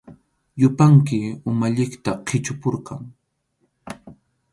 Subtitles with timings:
[0.61, 1.19] Yupanki
[1.49, 3.01] umalliqta qichupurqan.